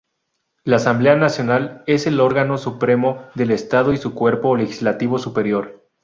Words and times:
La 0.63 0.77
Asamblea 0.77 1.15
Nacional 1.15 1.83
es 1.85 2.07
el 2.07 2.19
órgano 2.21 2.57
supremo 2.57 3.27
del 3.35 3.51
estado 3.51 3.93
y 3.93 3.97
su 3.97 4.15
cuerpo 4.15 4.55
legislativo 4.57 5.19
superior. 5.19 5.85